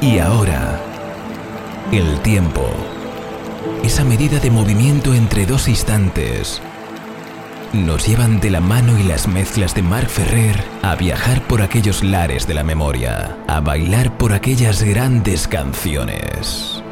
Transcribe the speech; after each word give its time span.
Y 0.00 0.20
ahora, 0.20 0.80
el 1.90 2.20
tiempo. 2.20 2.64
Esa 3.82 4.04
medida 4.04 4.38
de 4.38 4.50
movimiento 4.50 5.12
entre 5.12 5.44
dos 5.44 5.68
instantes 5.68 6.62
nos 7.72 8.06
llevan 8.06 8.38
de 8.40 8.50
la 8.50 8.60
mano 8.60 8.96
y 8.96 9.02
las 9.02 9.26
mezclas 9.26 9.74
de 9.74 9.82
Marc 9.82 10.08
Ferrer 10.08 10.62
a 10.82 10.94
viajar 10.94 11.42
por 11.42 11.62
aquellos 11.62 12.04
lares 12.04 12.46
de 12.46 12.54
la 12.54 12.62
memoria, 12.62 13.36
a 13.48 13.60
bailar 13.60 14.16
por 14.16 14.32
aquellas 14.32 14.82
grandes 14.84 15.48
canciones. 15.48 16.82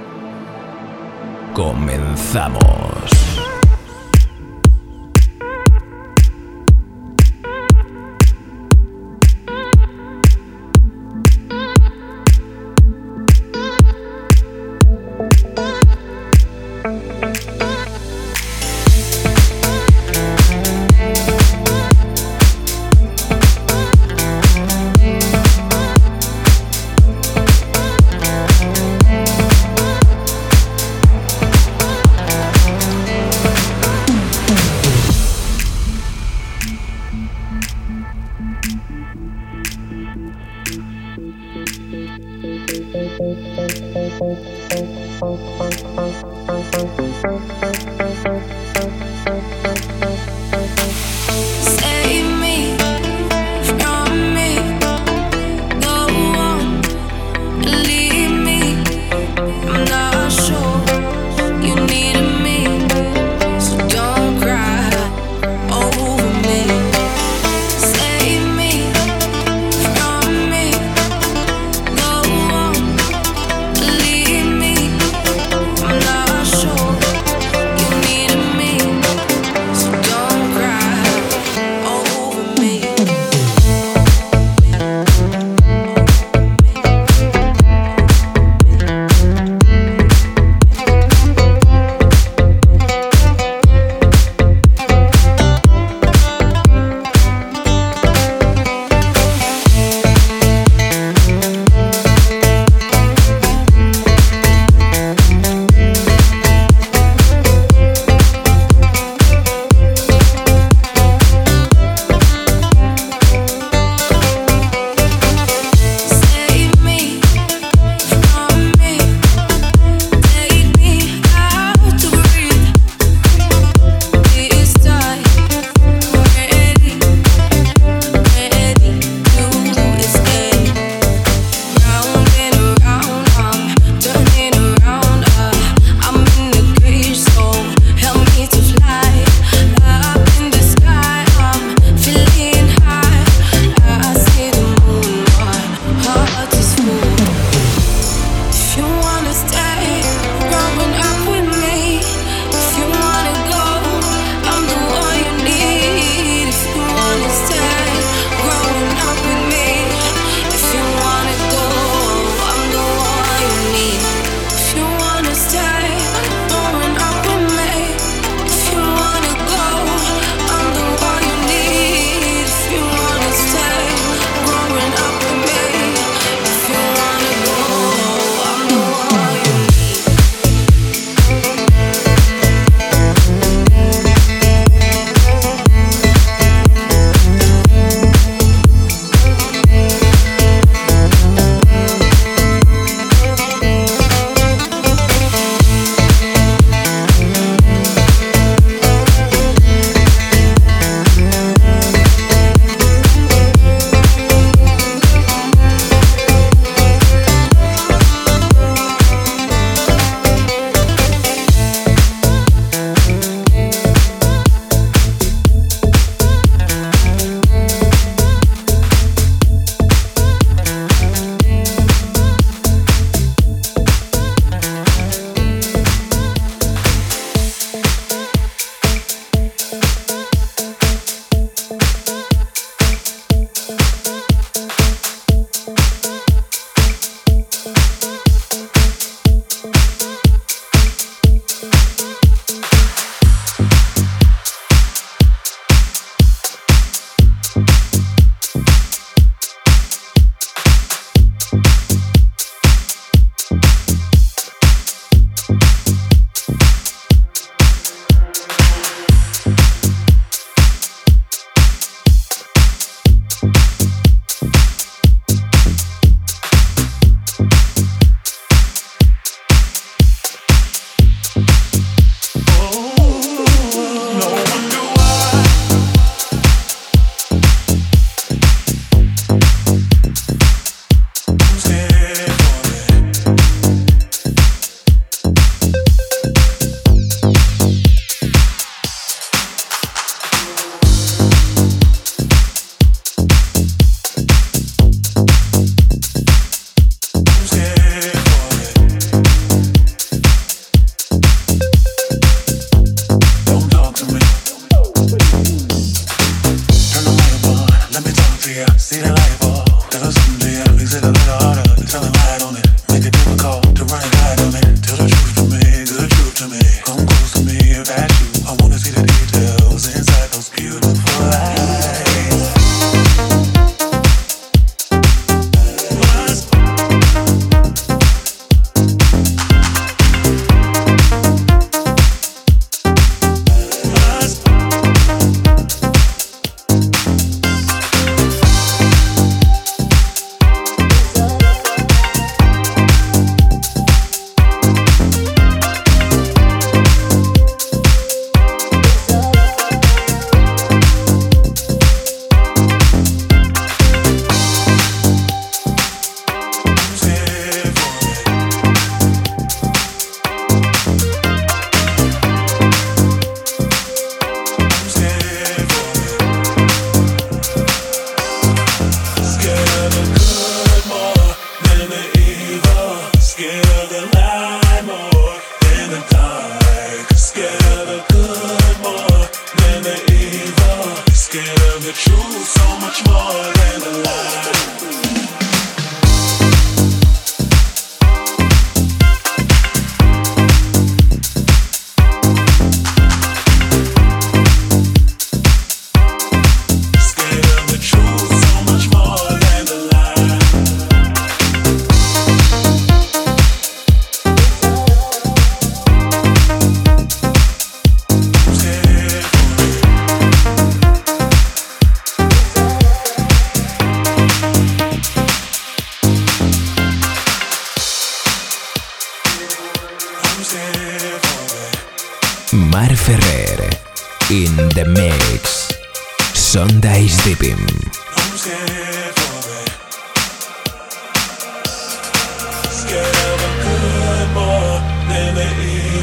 Comenzamos. 1.55 3.16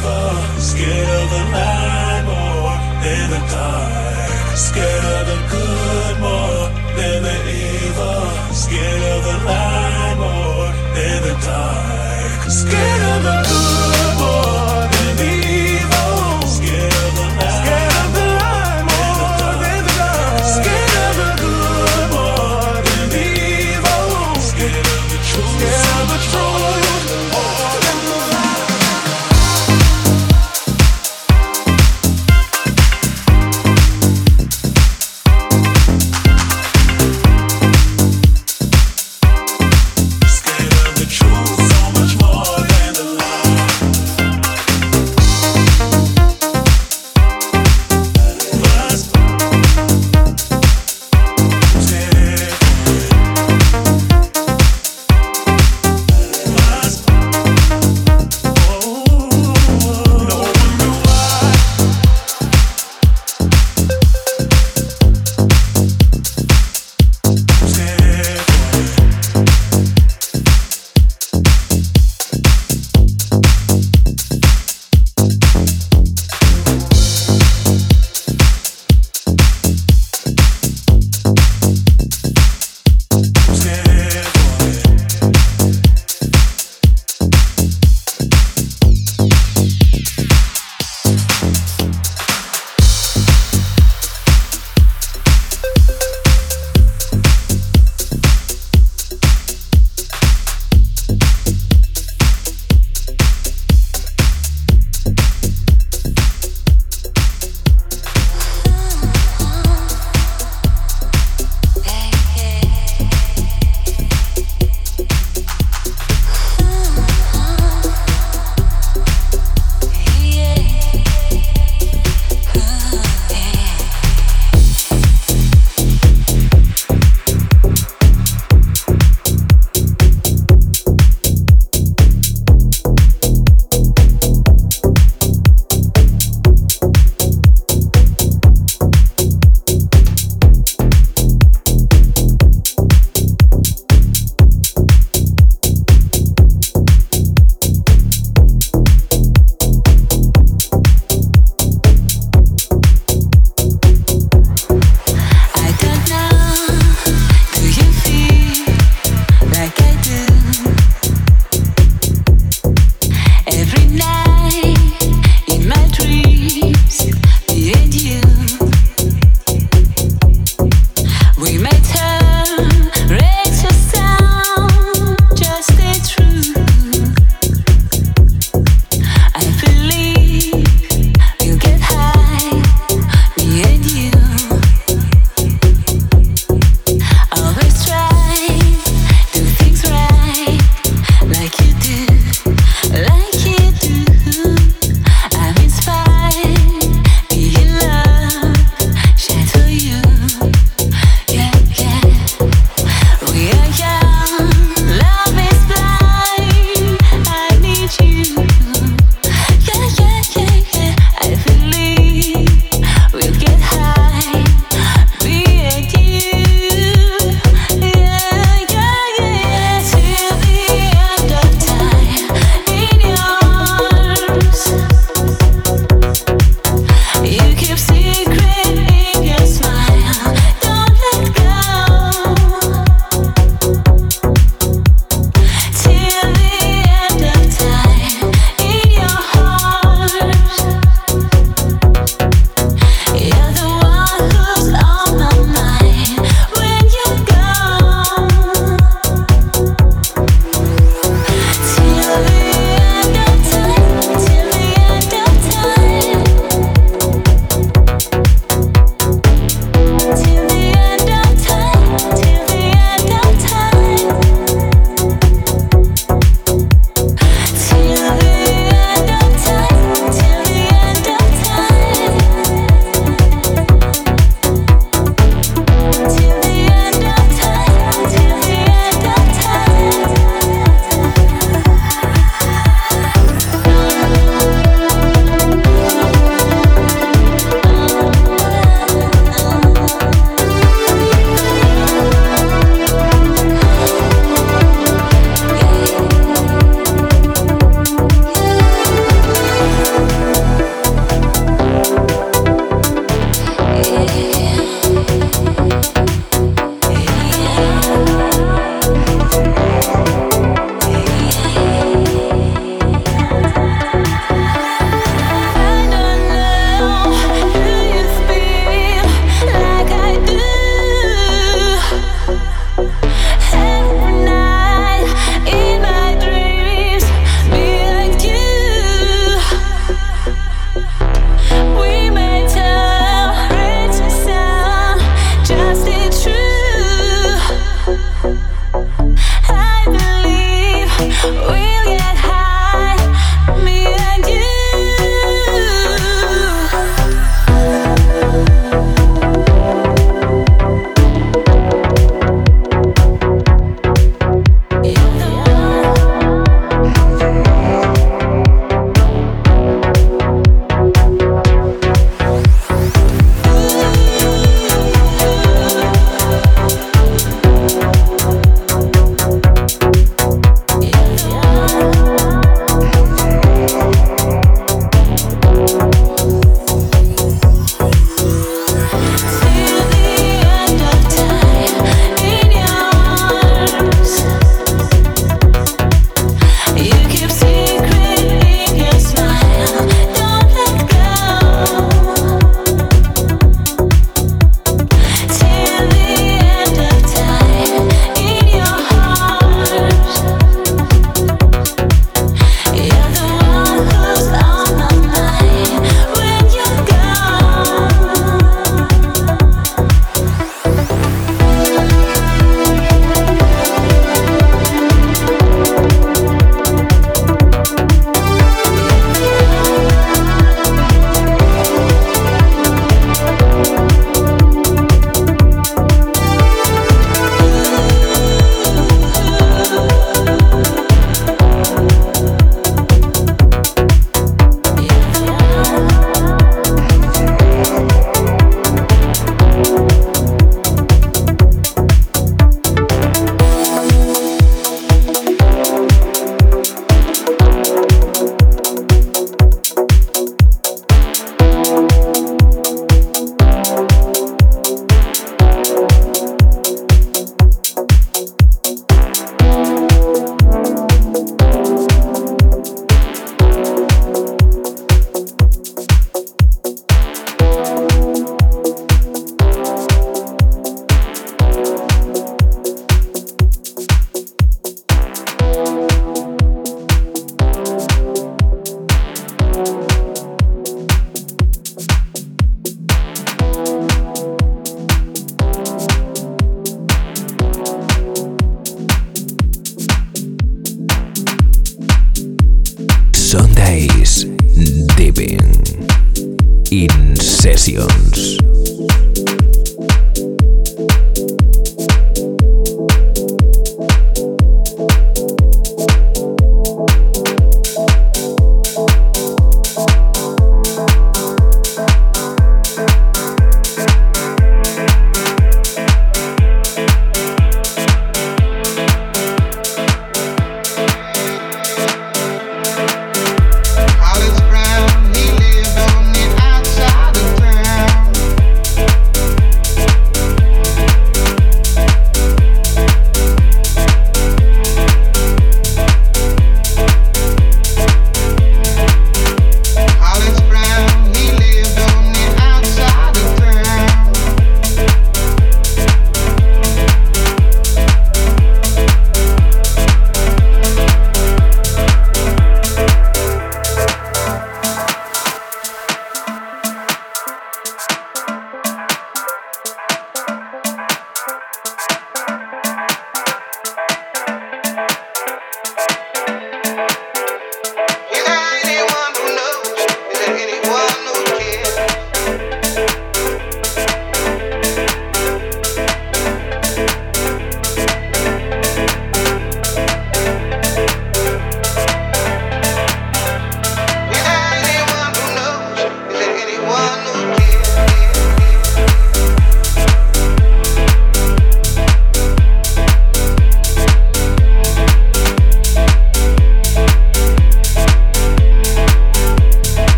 river, 0.00 0.60
scared 0.60 1.08
of 1.08 1.30
the 1.30 1.42
light 1.52 2.22
more 2.26 2.76
than 3.02 3.30
the 3.30 3.40
dark, 3.50 4.56
scared 4.56 5.04
of 5.04 5.26
the 5.26 5.38
good 5.50 6.20
more 6.20 6.68
than 6.96 7.22
the 7.22 7.36
evil, 7.48 8.54
scared 8.54 9.02
of 9.02 9.24
the 9.24 9.44
light 9.44 10.16
more 10.18 10.68
than 10.94 11.22
the 11.22 11.34
dark, 11.44 12.50
scared 12.50 13.02
of 13.02 13.22
the 13.22 13.49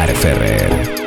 Omar 0.00 0.14
Ferrer. 0.14 0.99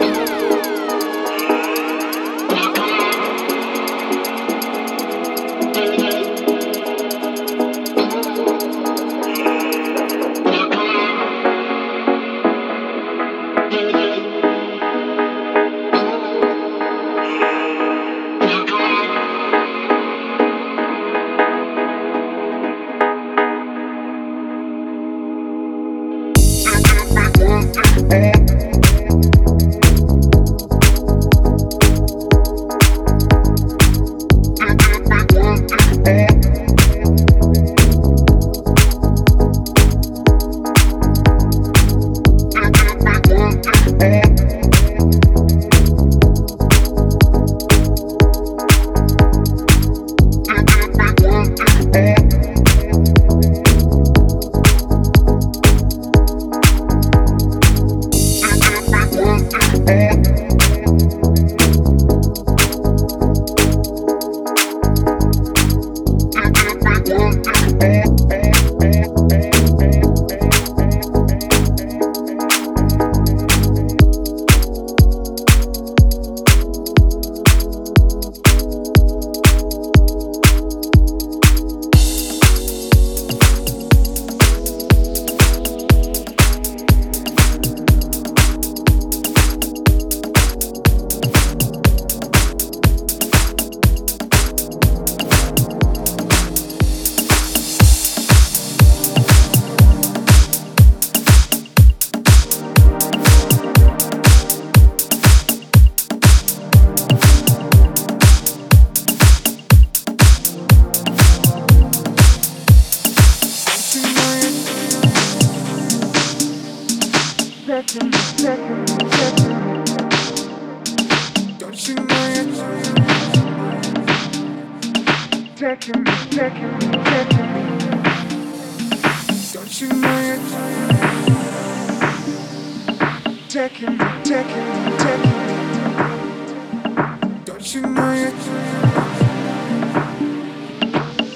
начинает 137.63 138.33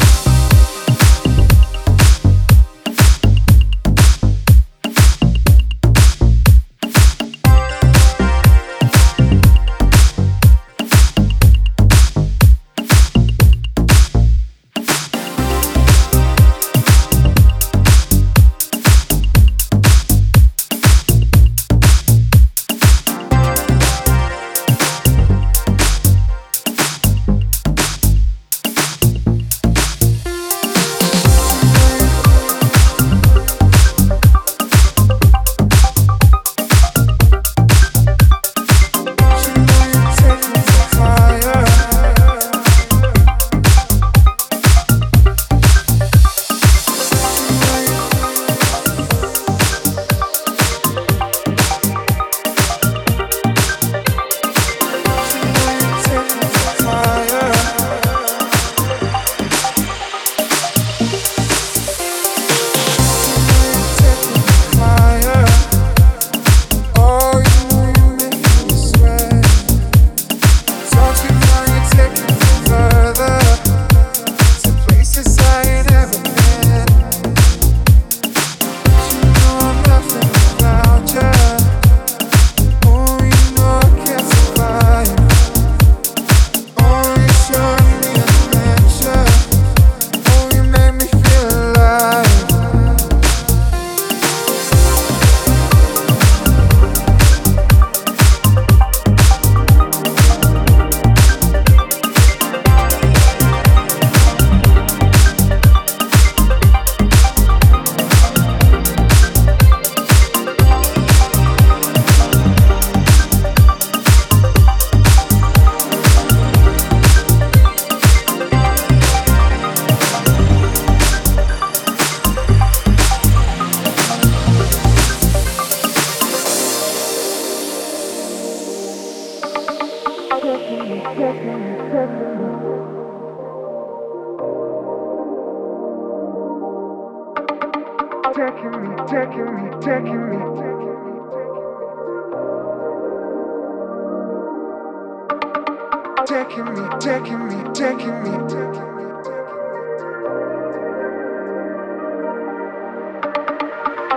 taking 146.26 146.64
me, 146.64 146.80
taking 147.00 147.48
me, 147.48 147.56
taking 147.74 148.22
me, 148.22 148.30
taking 148.48 148.96
me. 148.96 149.04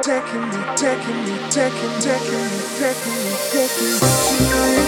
Taking 0.01 0.45
me, 0.47 0.59
taking 0.77 1.19
me, 1.25 1.35
taking, 1.49 1.99
taking 1.99 2.43
me, 2.47 2.59
taking 2.79 3.17
me, 3.23 3.33
taking 3.51 3.91
me 3.91 3.99
tonight. 4.37 4.87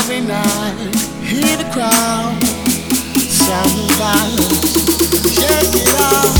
every 0.00 0.20
night. 0.20 0.94
Hear 1.22 1.56
the 1.56 1.68
crowd, 1.72 2.42
sound 3.28 3.78
of 3.78 3.90
violence. 3.98 5.34
Shake 5.34 5.82
it 5.82 6.00
off. 6.00 6.39